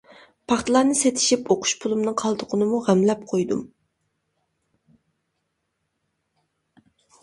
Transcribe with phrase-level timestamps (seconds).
[0.51, 3.63] پاختىلارنى سېتىشىپ ئوقۇش پۇلۇمنىڭ قالدۇقىنىمۇ غەملەپ قويدۇم.